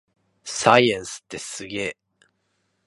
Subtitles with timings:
[0.43, 1.95] サイエンスってすげぇ